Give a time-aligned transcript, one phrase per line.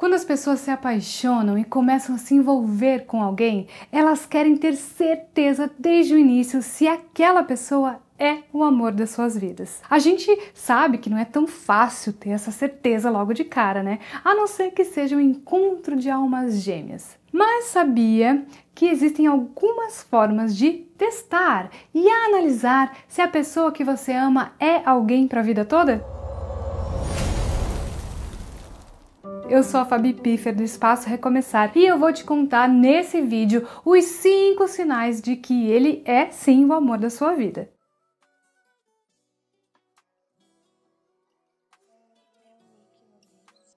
[0.00, 4.74] Quando as pessoas se apaixonam e começam a se envolver com alguém, elas querem ter
[4.74, 9.82] certeza desde o início se aquela pessoa é o amor das suas vidas.
[9.90, 13.98] A gente sabe que não é tão fácil ter essa certeza logo de cara, né?
[14.24, 17.18] A não ser que seja um encontro de almas gêmeas.
[17.30, 18.42] Mas sabia
[18.74, 24.80] que existem algumas formas de testar e analisar se a pessoa que você ama é
[24.82, 26.19] alguém para a vida toda?
[29.50, 33.66] Eu sou a Fabi Piffer do Espaço Recomeçar e eu vou te contar nesse vídeo
[33.84, 37.68] os 5 sinais de que ele é sim o amor da sua vida.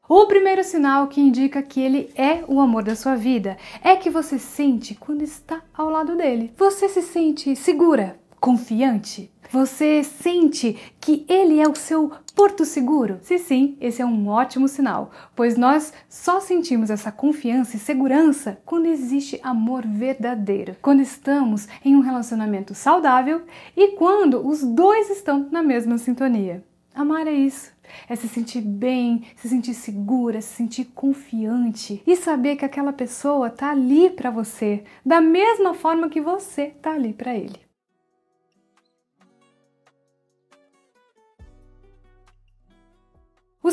[0.07, 4.12] O primeiro sinal que indica que ele é o amor da sua vida é que
[4.12, 6.53] você sente quando está ao lado dele.
[6.55, 9.32] Você se sente segura, confiante?
[9.53, 13.20] Você sente que ele é o seu porto seguro?
[13.21, 18.59] Se sim, esse é um ótimo sinal, pois nós só sentimos essa confiança e segurança
[18.66, 23.43] quando existe amor verdadeiro, quando estamos em um relacionamento saudável
[23.77, 26.63] e quando os dois estão na mesma sintonia.
[26.96, 27.71] Amar é isso.
[28.09, 33.51] É se sentir bem, se sentir segura, se sentir confiante e saber que aquela pessoa
[33.51, 37.73] tá ali para você, da mesma forma que você tá ali para ele.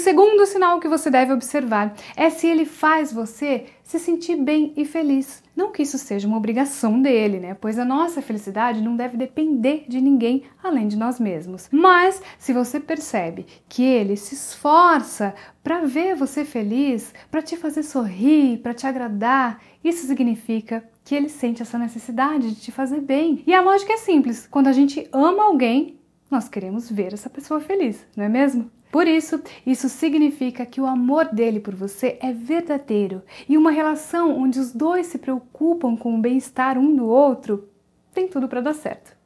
[0.01, 4.85] Segundo sinal que você deve observar é se ele faz você se sentir bem e
[4.85, 5.43] feliz.
[5.55, 7.55] Não que isso seja uma obrigação dele, né?
[7.55, 11.69] Pois a nossa felicidade não deve depender de ninguém além de nós mesmos.
[11.71, 17.83] Mas se você percebe que ele se esforça para ver você feliz, para te fazer
[17.83, 23.43] sorrir, para te agradar, isso significa que ele sente essa necessidade de te fazer bem.
[23.47, 25.99] E a lógica é simples: quando a gente ama alguém,
[26.31, 28.71] nós queremos ver essa pessoa feliz, não é mesmo?
[28.91, 34.37] Por isso, isso significa que o amor dele por você é verdadeiro e uma relação
[34.37, 37.69] onde os dois se preocupam com o bem-estar um do outro
[38.13, 39.20] tem tudo para dar certo.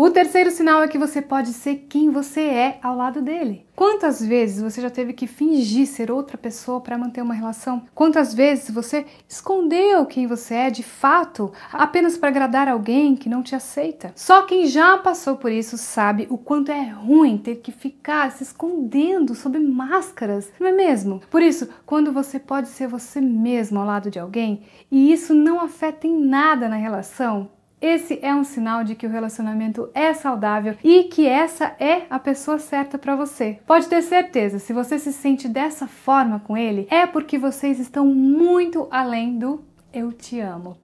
[0.00, 3.66] O terceiro sinal é que você pode ser quem você é ao lado dele.
[3.74, 7.82] Quantas vezes você já teve que fingir ser outra pessoa para manter uma relação?
[7.96, 13.42] Quantas vezes você escondeu quem você é de fato apenas para agradar alguém que não
[13.42, 14.12] te aceita?
[14.14, 18.44] Só quem já passou por isso sabe o quanto é ruim ter que ficar se
[18.44, 21.20] escondendo sob máscaras, não é mesmo?
[21.28, 25.60] Por isso, quando você pode ser você mesmo ao lado de alguém e isso não
[25.60, 27.50] afeta em nada na relação,
[27.80, 32.18] esse é um sinal de que o relacionamento é saudável e que essa é a
[32.18, 33.58] pessoa certa para você.
[33.66, 38.06] Pode ter certeza, se você se sente dessa forma com ele, é porque vocês estão
[38.06, 40.76] muito além do eu te amo.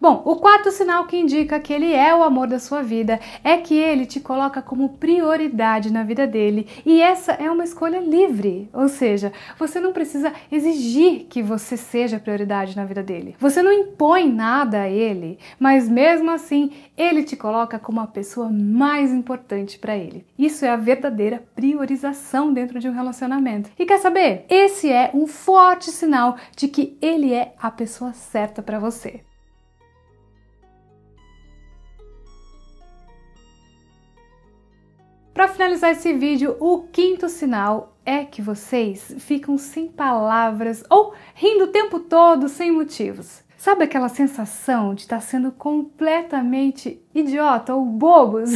[0.00, 3.58] Bom, o quarto sinal que indica que ele é o amor da sua vida é
[3.58, 8.70] que ele te coloca como prioridade na vida dele e essa é uma escolha livre,
[8.72, 13.36] ou seja, você não precisa exigir que você seja prioridade na vida dele.
[13.38, 18.48] Você não impõe nada a ele, mas mesmo assim ele te coloca como a pessoa
[18.48, 20.24] mais importante para ele.
[20.38, 23.68] Isso é a verdadeira priorização dentro de um relacionamento.
[23.78, 24.46] E quer saber?
[24.48, 29.20] Esse é um forte sinal de que ele é a pessoa certa para você.
[35.40, 41.64] Para finalizar esse vídeo, o quinto sinal é que vocês ficam sem palavras ou rindo
[41.64, 43.42] o tempo todo sem motivos.
[43.56, 48.50] Sabe aquela sensação de estar sendo completamente idiota ou bobos?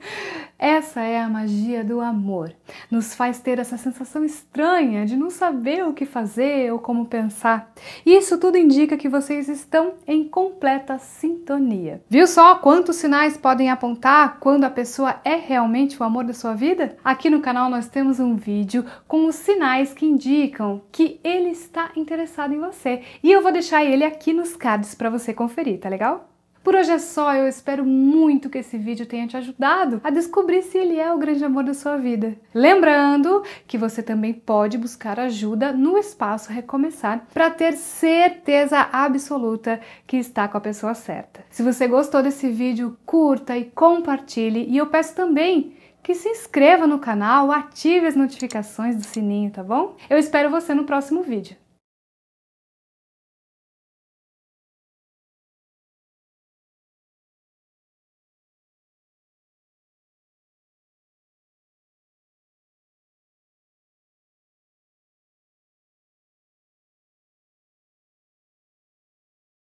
[0.58, 2.52] Essa é a magia do amor.
[2.90, 7.72] Nos faz ter essa sensação estranha de não saber o que fazer ou como pensar.
[8.04, 12.02] Isso tudo indica que vocês estão em completa sintonia.
[12.10, 16.54] Viu só quantos sinais podem apontar quando a pessoa é realmente o amor da sua
[16.54, 16.96] vida?
[17.04, 21.92] Aqui no canal nós temos um vídeo com os sinais que indicam que ele está
[21.94, 23.02] interessado em você.
[23.22, 26.28] E eu vou deixar ele aqui nos cards para você conferir, tá legal?
[26.62, 30.62] Por hoje é só, eu espero muito que esse vídeo tenha te ajudado a descobrir
[30.62, 32.36] se ele é o grande amor da sua vida.
[32.54, 40.16] Lembrando que você também pode buscar ajuda no espaço Recomeçar para ter certeza absoluta que
[40.16, 41.44] está com a pessoa certa.
[41.50, 46.86] Se você gostou desse vídeo, curta e compartilhe e eu peço também que se inscreva
[46.86, 49.96] no canal, ative as notificações do sininho, tá bom?
[50.08, 51.56] Eu espero você no próximo vídeo.